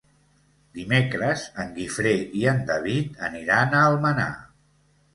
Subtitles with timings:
[0.77, 4.31] Dimecres en Guifré i en David aniran a Almenar.